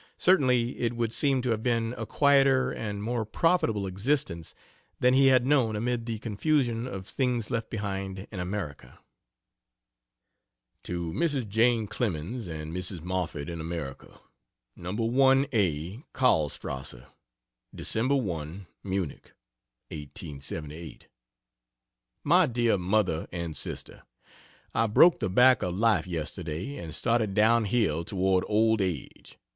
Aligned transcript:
Certainly, 0.17 0.79
it 0.79 0.93
would 0.93 1.13
seem 1.13 1.43
to 1.43 1.51
have 1.51 1.61
been 1.61 1.93
a 1.95 2.07
quieter 2.07 2.71
and 2.71 3.03
more 3.03 3.23
profitable 3.23 3.85
existence 3.85 4.55
than 4.99 5.13
he 5.13 5.27
had 5.27 5.45
known 5.45 5.75
amid 5.75 6.07
the 6.07 6.17
confusion 6.17 6.87
of 6.87 7.05
things 7.05 7.51
left 7.51 7.69
behind 7.69 8.25
in, 8.31 8.39
America. 8.39 8.97
To 10.85 11.11
Mrs. 11.13 11.47
Jane 11.47 11.85
Clemens 11.85 12.47
and 12.47 12.75
Mrs. 12.75 13.01
Moffett, 13.03 13.47
in 13.47 13.61
America: 13.61 14.19
No. 14.75 14.91
1a 14.91 16.03
Karlstrasse, 16.15 17.03
Dec. 17.75 18.21
1, 18.23 18.67
MUNICH. 18.83 19.17
1878. 19.89 21.07
MY 22.23 22.45
DEAR 22.47 22.77
MOTHER 22.79 23.27
AND 23.31 23.55
SISTER, 23.55 24.01
I 24.73 24.87
broke 24.87 25.19
the 25.19 25.29
back 25.29 25.61
of 25.61 25.75
life 25.77 26.07
yesterday 26.07 26.77
and 26.77 26.95
started 26.95 27.35
down 27.35 27.65
hill 27.65 28.03
toward 28.03 28.43
old 28.47 28.81
age. 28.81 29.37